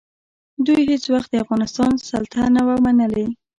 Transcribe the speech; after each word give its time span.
دوی 0.65 0.81
هېڅ 0.91 1.03
وخت 1.13 1.29
د 1.31 1.35
افغانستان 1.43 1.91
سلطه 2.09 2.41
نه 2.55 2.61
وه 2.67 2.75
منلې. 2.85 3.27